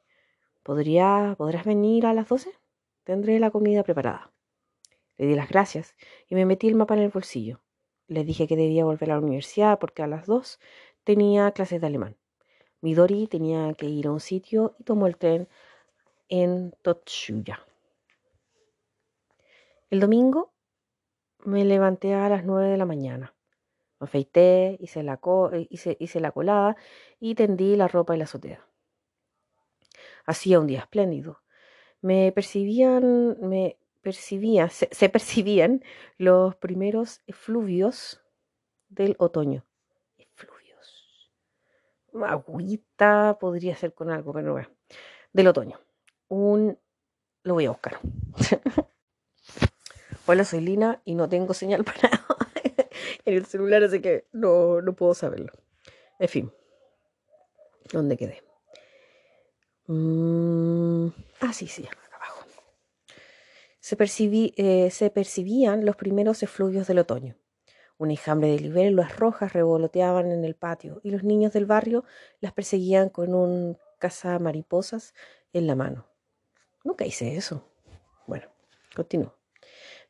[0.64, 2.52] ¿Podría, ¿Podrás venir a las doce?
[3.04, 4.32] Tendré la comida preparada.
[5.18, 5.96] Le di las gracias
[6.28, 7.62] y me metí el mapa en el bolsillo.
[8.08, 10.60] Le dije que debía volver a la universidad porque a las dos
[11.04, 12.18] tenía clases de alemán.
[12.82, 15.48] Midori tenía que ir a un sitio y tomó el tren
[16.30, 17.66] en Totsuya.
[19.90, 20.52] El domingo
[21.44, 23.36] me levanté a las nueve de la mañana.
[24.00, 25.20] Me afeité, hice la,
[25.54, 26.76] eh, hice, la colada
[27.20, 28.71] y tendí la ropa en la azotea.
[30.26, 31.42] Hacía un día espléndido.
[32.02, 35.84] Me percibían, me percibía, se, percibían
[36.18, 38.22] los primeros efluvios
[38.90, 39.66] del otoño.
[40.18, 41.32] Efluvios.
[42.26, 44.68] Agüita podría ser con algo, pero no.
[45.34, 45.80] Del otoño.
[46.28, 46.78] Un.
[47.44, 48.00] Lo voy a buscar.
[50.28, 52.10] Hola, soy Lina y no tengo señal para
[53.26, 55.52] en el celular, así que no, no puedo saberlo.
[56.20, 56.54] En fin,
[57.92, 58.44] ¿dónde quedé?
[59.94, 61.10] Mm,
[61.42, 62.46] ah, sí, sí, acá abajo.
[63.82, 63.98] Se,
[64.56, 67.36] eh, se percibían los primeros efluvios del otoño.
[67.98, 72.06] Un enjambre de libélulas rojas revoloteaban en el patio y los niños del barrio
[72.40, 73.78] las perseguían con un
[74.40, 75.14] mariposas
[75.52, 76.08] en la mano.
[76.86, 77.68] Nunca hice eso.
[78.28, 78.48] Bueno,
[78.96, 79.36] continúo.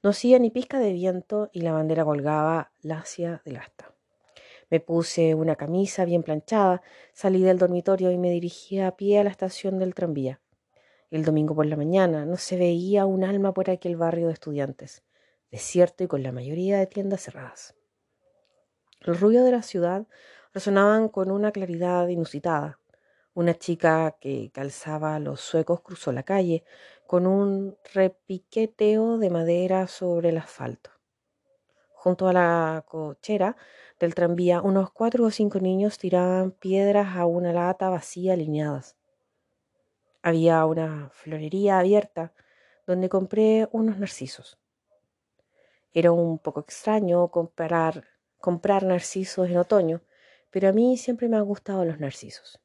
[0.04, 3.96] No hacía ni pizca de viento y la bandera colgaba lacia del asta.
[4.72, 6.82] Me puse una camisa bien planchada,
[7.12, 10.40] salí del dormitorio y me dirigí a pie a la estación del tranvía.
[11.10, 15.04] El domingo por la mañana no se veía un alma por aquel barrio de estudiantes,
[15.52, 17.76] desierto y con la mayoría de tiendas cerradas.
[19.02, 20.08] Los ruidos de la ciudad
[20.54, 22.80] resonaban con una claridad inusitada.
[23.34, 26.64] Una chica que calzaba los suecos cruzó la calle,
[27.06, 30.92] con un repiqueteo de madera sobre el asfalto.
[32.04, 33.56] Junto a la cochera
[34.00, 38.98] del tranvía, unos cuatro o cinco niños tiraban piedras a una lata vacía alineadas.
[40.24, 42.34] Había una florería abierta
[42.88, 44.58] donde compré unos narcisos.
[45.94, 48.04] Era un poco extraño comprar,
[48.84, 50.02] narcisos en otoño,
[50.50, 52.60] pero a mí siempre me han gustado los narcisos.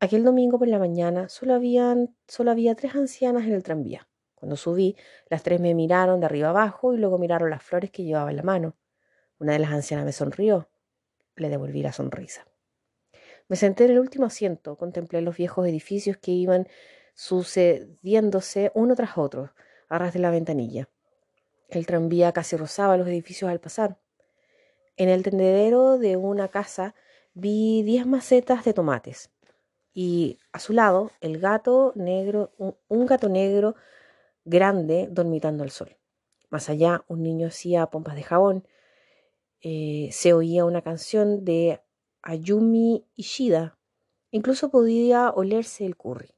[0.00, 4.08] Aquel domingo por la mañana solo, habían, solo había tres ancianas en el tranvía.
[4.44, 4.94] Cuando subí,
[5.30, 8.36] las tres me miraron de arriba abajo y luego miraron las flores que llevaba en
[8.36, 8.76] la mano.
[9.38, 10.68] Una de las ancianas me sonrió.
[11.36, 12.46] Le devolví la sonrisa.
[13.48, 16.68] Me senté en el último asiento, contemplé los viejos edificios que iban
[17.14, 19.54] sucediéndose uno tras otro,
[19.88, 20.90] a ras de la ventanilla.
[21.70, 23.96] El tranvía casi rozaba los edificios al pasar.
[24.98, 26.94] En el tendedero de una casa
[27.32, 29.30] vi diez macetas de tomates
[29.94, 33.76] y a su lado el gato negro, un, gato negro
[34.44, 35.96] grande dormitando al sol.
[36.50, 38.66] Más allá un niño hacía pompas de jabón.
[39.60, 41.80] Eh, se oía una canción de
[42.22, 43.78] Ayumi Ishida.
[44.30, 46.34] Incluso podía olerse el curry.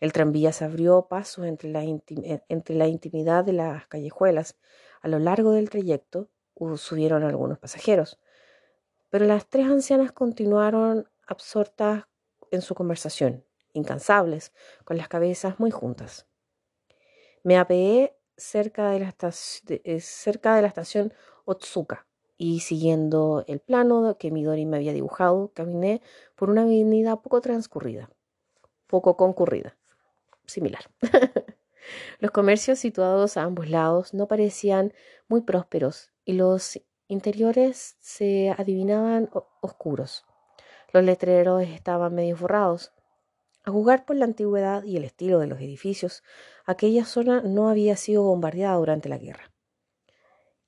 [0.00, 4.58] El tranvía se abrió paso entre la, entre la intimidad de las callejuelas.
[5.00, 6.28] A lo largo del trayecto
[6.76, 8.18] subieron algunos pasajeros,
[9.10, 12.04] pero las tres ancianas continuaron absortas
[12.50, 14.52] en su conversación, incansables,
[14.84, 16.26] con las cabezas muy juntas.
[17.42, 21.12] Me apeé cerca de la, estación, eh, cerca de la estación
[21.44, 22.06] Otsuka
[22.38, 26.02] y siguiendo el plano que Midori me había dibujado, caminé
[26.34, 28.10] por una avenida poco transcurrida,
[28.86, 29.76] poco concurrida,
[30.46, 30.84] similar.
[32.18, 34.92] Los comercios situados a ambos lados no parecían
[35.28, 40.24] muy prósperos y los interiores se adivinaban oscuros.
[40.92, 42.92] Los letreros estaban medio borrados.
[43.64, 46.24] A jugar por la antigüedad y el estilo de los edificios,
[46.66, 49.52] aquella zona no había sido bombardeada durante la guerra.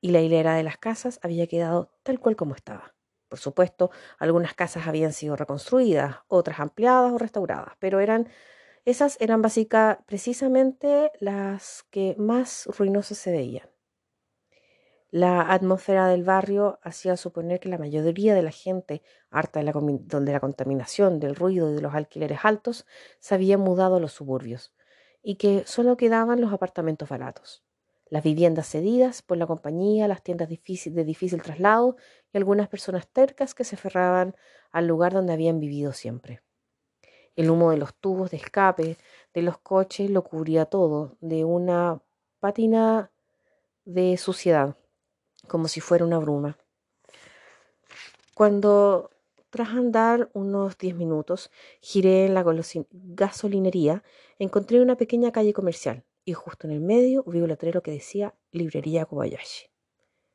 [0.00, 2.94] Y la hilera de las casas había quedado tal cual como estaba.
[3.28, 8.28] Por supuesto, algunas casas habían sido reconstruidas, otras ampliadas o restauradas, pero eran
[8.84, 13.73] esas eran básicas precisamente las que más ruinosas se veían.
[15.14, 19.00] La atmósfera del barrio hacía suponer que la mayoría de la gente,
[19.30, 19.72] harta de la,
[20.32, 22.84] la contaminación, del ruido y de los alquileres altos,
[23.20, 24.74] se había mudado a los suburbios
[25.22, 27.62] y que solo quedaban los apartamentos baratos,
[28.10, 31.94] las viviendas cedidas por la compañía, las tiendas de difícil traslado
[32.32, 34.34] y algunas personas tercas que se aferraban
[34.72, 36.42] al lugar donde habían vivido siempre.
[37.36, 38.96] El humo de los tubos de escape
[39.32, 42.02] de los coches lo cubría todo, de una
[42.40, 43.12] pátina
[43.84, 44.74] de suciedad
[45.46, 46.56] como si fuera una bruma.
[48.34, 49.10] Cuando,
[49.50, 52.44] tras andar unos diez minutos, giré en la
[52.90, 54.02] gasolinería,
[54.38, 58.34] encontré una pequeña calle comercial y justo en el medio vi un letrero que decía
[58.50, 59.66] Librería Kobayashi.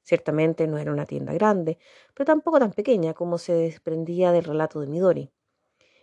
[0.04, 1.78] Ciertamente no era una tienda grande,
[2.14, 5.32] pero tampoco tan pequeña como se desprendía del relato de Midori.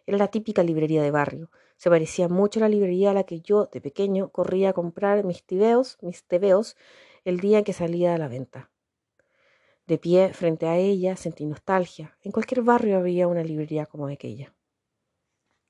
[0.06, 1.50] Era la típica librería de barrio.
[1.76, 5.24] Se parecía mucho a la librería a la que yo, de pequeño, corría a comprar
[5.24, 6.76] mis tibeos, mis tebeos
[7.24, 8.70] el día que salía a la venta.
[9.86, 12.16] De pie frente a ella sentí nostalgia.
[12.22, 14.52] En cualquier barrio había una librería como aquella.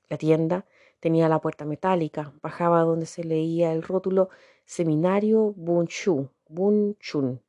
[0.09, 0.65] La tienda
[0.99, 4.29] tenía la puerta metálica, bajaba donde se leía el rótulo
[4.65, 7.43] Seminario Bunshu, Bunchun,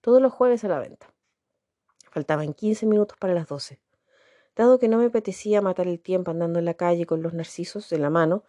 [0.00, 1.12] todos los jueves a la venta.
[2.10, 3.80] Faltaban 15 minutos para las 12.
[4.54, 7.90] Dado que no me apetecía matar el tiempo andando en la calle con los narcisos
[7.92, 8.44] en la mano,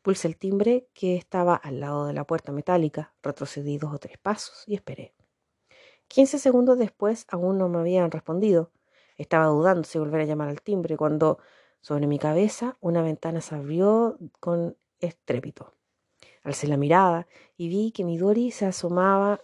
[0.00, 4.16] pulsé el timbre que estaba al lado de la puerta metálica, retrocedí dos o tres
[4.16, 5.17] pasos y esperé.
[6.08, 8.70] Quince segundos después aún no me habían respondido.
[9.18, 11.38] Estaba dudando si volver a llamar al timbre cuando
[11.82, 15.74] sobre mi cabeza una ventana se abrió con estrépito.
[16.42, 17.26] Alcé la mirada
[17.58, 19.42] y vi que Midori se asomaba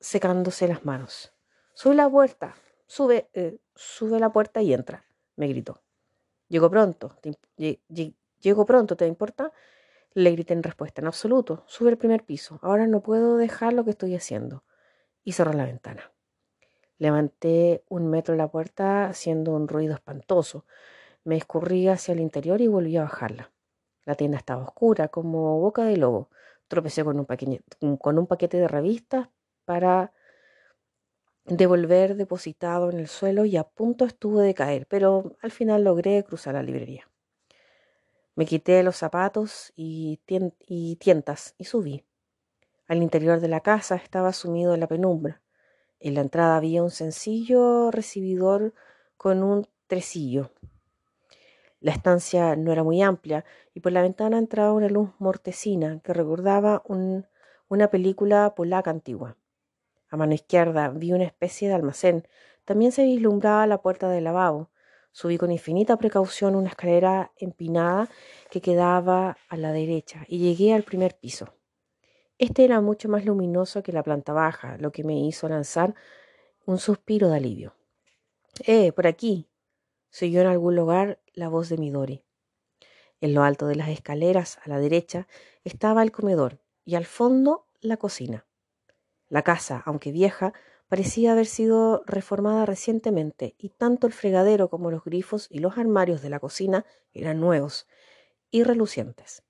[0.00, 1.34] secándose las manos.
[1.74, 2.54] Sube la puerta,
[2.86, 5.04] sube, eh, sube la puerta y entra,
[5.36, 5.82] me gritó.
[6.48, 7.14] Llego pronto,
[8.40, 9.52] llego pronto, ¿te importa?
[10.14, 13.84] Le grité en respuesta, en absoluto, sube el primer piso, ahora no puedo dejar lo
[13.84, 14.64] que estoy haciendo
[15.28, 16.10] y cerró la ventana.
[16.96, 20.64] Levanté un metro la puerta haciendo un ruido espantoso.
[21.22, 23.52] Me escurrí hacia el interior y volví a bajarla.
[24.06, 26.30] La tienda estaba oscura, como boca de lobo.
[26.66, 27.26] Tropecé con un,
[28.26, 29.28] paquete de revistas
[29.66, 30.14] para
[31.44, 36.24] devolver depositado en el suelo y a punto estuve de caer, pero al final logré
[36.24, 37.06] cruzar la librería.
[38.34, 40.20] Me quité los zapatos y
[40.98, 42.07] tientas y subí.
[42.88, 45.42] Al interior de la casa estaba sumido en la penumbra.
[46.00, 48.72] En la entrada había un sencillo recibidor
[49.18, 50.52] con un tresillo.
[51.80, 56.14] La estancia no era muy amplia y por la ventana entraba una luz mortecina que
[56.14, 56.82] recordaba
[57.68, 59.36] una película polaca antigua.
[60.08, 62.26] A mano izquierda vi una especie de almacén.
[62.64, 64.70] También se vislumbraba la puerta del lavabo.
[65.12, 68.08] Subí con infinita precaución una escalera empinada
[68.50, 71.57] que quedaba a la derecha y llegué al primer piso.
[72.38, 75.96] Este era mucho más luminoso que la planta baja, lo que me hizo lanzar
[76.66, 77.74] un suspiro de alivio.
[78.64, 79.48] ¡Eh, por aquí!
[80.10, 82.22] se oyó en algún lugar la voz de Midori.
[83.20, 85.26] En lo alto de las escaleras, a la derecha,
[85.64, 88.46] estaba el comedor y al fondo la cocina.
[89.28, 90.52] La casa, aunque vieja,
[90.86, 96.22] parecía haber sido reformada recientemente y tanto el fregadero como los grifos y los armarios
[96.22, 97.86] de la cocina eran nuevos
[98.50, 99.42] y relucientes.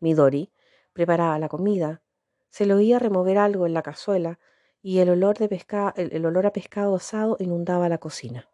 [0.00, 0.52] Midori
[0.92, 2.02] preparaba la comida.
[2.48, 4.38] Se le oía remover algo en la cazuela
[4.82, 5.64] y el olor, de
[5.96, 8.48] el, olor a pescado asado inundaba la cocina.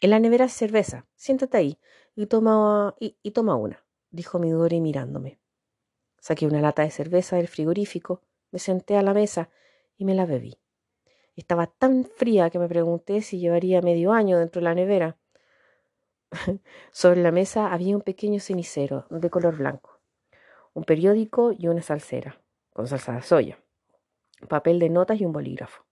[0.00, 1.06] En la nevera hay cerveza.
[1.16, 1.78] Siéntate ahí
[2.14, 5.40] y toma, y, y toma una, dijo Midori mirándome.
[6.20, 9.50] Saqué una lata de cerveza del frigorífico, me senté a la mesa
[9.96, 10.58] y me la bebí.
[11.36, 15.16] Estaba tan fría que me pregunté si llevaría medio año dentro de la nevera.
[16.90, 19.97] Sobre la mesa había un pequeño cenicero de color blanco,
[20.74, 22.40] un periódico y una salsera,
[22.72, 23.58] con salsa de soya,
[24.48, 25.84] papel de notas y un bolígrafo.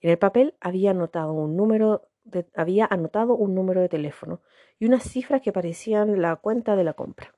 [0.00, 4.40] En el papel había anotado un número de, había anotado un número de teléfono
[4.78, 7.34] y unas cifras que parecían la cuenta de la compra.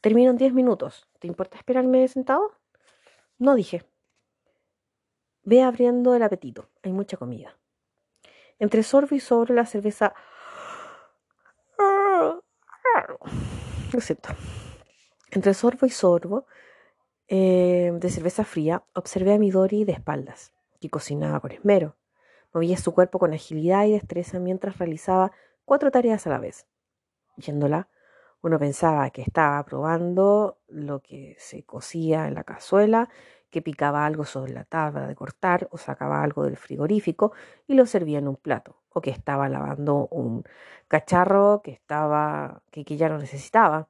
[0.00, 1.08] Termino en diez minutos.
[1.18, 2.52] ¿Te importa esperarme sentado?
[3.38, 3.84] No dije.
[5.42, 6.68] Ve abriendo el apetito.
[6.82, 7.58] Hay mucha comida.
[8.58, 10.14] Entre sorbo y sobre la cerveza
[13.92, 14.30] Lo siento.
[15.30, 16.46] Entre sorbo y sorbo
[17.28, 21.96] eh, de cerveza fría, observé a Midori de espaldas, que cocinaba con esmero.
[22.52, 25.30] Movía su cuerpo con agilidad y destreza mientras realizaba
[25.64, 26.66] cuatro tareas a la vez.
[27.36, 27.88] Yéndola,
[28.42, 33.08] uno pensaba que estaba probando lo que se cocía en la cazuela,
[33.50, 37.32] que picaba algo sobre la tabla de cortar o sacaba algo del frigorífico
[37.66, 40.44] y lo servía en un plato o que estaba lavando un
[40.88, 43.88] cacharro que estaba que, ya no necesitaba.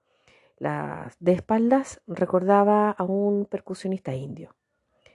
[0.61, 4.55] Las de espaldas recordaba a un percusionista indio,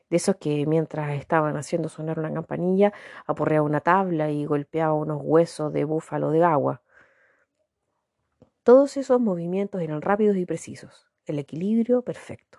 [0.09, 2.91] de esos que mientras estaban haciendo sonar una campanilla
[3.27, 6.81] aporreaba una tabla y golpeaba unos huesos de búfalo de agua.
[8.63, 12.57] Todos esos movimientos eran rápidos y precisos, el equilibrio perfecto.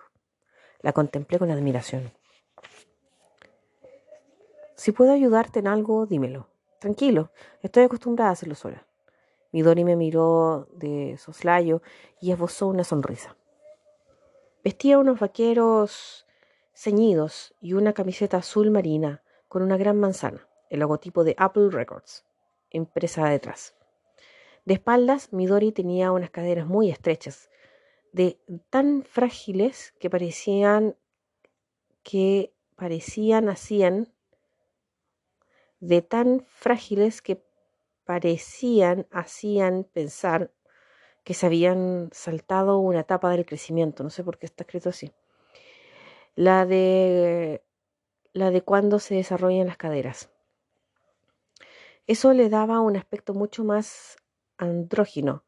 [0.80, 2.12] La contemplé con admiración.
[4.76, 6.46] Si puedo ayudarte en algo, dímelo,
[6.78, 7.30] Tranquilo,
[7.62, 8.86] estoy acostumbrada a hacerlo sola.
[9.56, 11.80] Midori me miró de soslayo
[12.20, 13.38] y esbozó una sonrisa.
[14.62, 16.26] Vestía unos vaqueros
[16.74, 22.26] ceñidos y una camiseta azul marina con una gran manzana, el logotipo de Apple Records,
[22.68, 23.74] impresa detrás.
[24.66, 27.48] De espaldas, Midori tenía unas caderas muy estrechas,
[28.12, 28.38] de
[28.68, 30.96] tan frágiles que parecían
[32.02, 34.12] que parecían hacían
[35.80, 37.45] de tan frágiles que
[38.06, 40.52] parecían, hacían pensar
[41.24, 44.04] que se habían saltado una etapa del crecimiento.
[44.04, 45.12] No sé por qué está escrito así.
[46.36, 47.64] La de,
[48.32, 50.30] la de cuando se desarrollan las caderas.
[52.06, 54.16] Eso le daba un aspecto mucho más
[54.56, 55.42] andrógino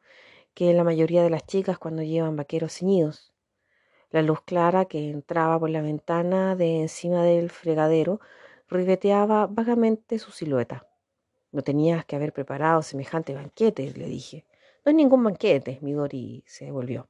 [0.52, 3.32] que la mayoría de las chicas cuando llevan vaqueros ceñidos.
[4.10, 8.20] La luz clara que entraba por la ventana de encima del fregadero
[8.68, 10.87] ribeteaba vagamente su silueta.
[11.52, 14.44] No tenías que haber preparado semejante banquete, le dije.
[14.84, 17.08] No es ningún banquete, Midori se devolvió.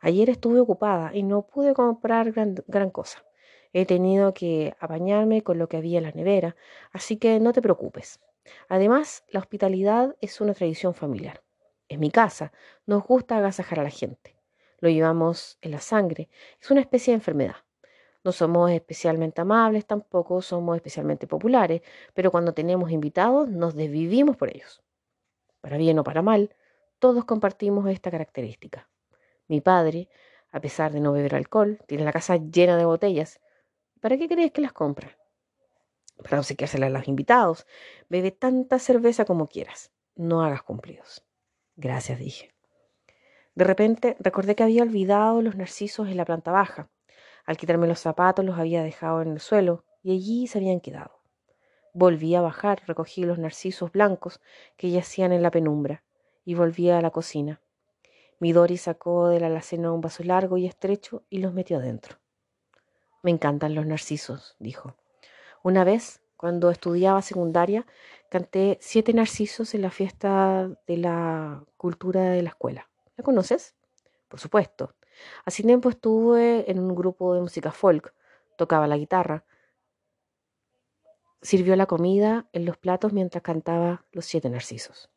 [0.00, 3.24] Ayer estuve ocupada y no pude comprar gran, gran cosa.
[3.72, 6.56] He tenido que apañarme con lo que había en la nevera,
[6.92, 8.20] así que no te preocupes.
[8.68, 11.42] Además, la hospitalidad es una tradición familiar.
[11.88, 12.52] En mi casa
[12.86, 14.36] nos gusta agasajar a la gente.
[14.80, 16.28] Lo llevamos en la sangre.
[16.60, 17.65] Es una especie de enfermedad.
[18.26, 24.48] No somos especialmente amables, tampoco somos especialmente populares, pero cuando tenemos invitados nos desvivimos por
[24.48, 24.82] ellos.
[25.60, 26.52] Para bien o para mal,
[26.98, 28.88] todos compartimos esta característica.
[29.46, 30.08] Mi padre,
[30.50, 33.38] a pesar de no beber alcohol, tiene la casa llena de botellas.
[34.00, 35.16] ¿Para qué crees que las compra?
[36.20, 37.64] Para obsequiárselas a los invitados.
[38.08, 39.92] Bebe tanta cerveza como quieras.
[40.16, 41.24] No hagas cumplidos.
[41.76, 42.52] Gracias, dije.
[43.54, 46.90] De repente recordé que había olvidado los narcisos en la planta baja.
[47.46, 51.20] Al quitarme los zapatos los había dejado en el suelo y allí se habían quedado.
[51.94, 54.40] Volví a bajar, recogí los narcisos blancos
[54.76, 56.02] que yacían en la penumbra
[56.44, 57.60] y volví a la cocina.
[58.38, 62.18] Midori sacó de la alacena un vaso largo y estrecho y los metió adentro.
[63.22, 64.94] Me encantan los narcisos, dijo.
[65.62, 67.86] Una vez, cuando estudiaba secundaria,
[68.28, 72.88] canté siete narcisos en la fiesta de la cultura de la escuela.
[73.16, 73.74] ¿La conoces?
[74.28, 74.94] Por supuesto.
[75.44, 78.14] Así tiempo estuve en un grupo de música folk,
[78.56, 79.44] tocaba la guitarra,
[81.42, 85.10] sirvió la comida en los platos mientras cantaba Los siete narcisos.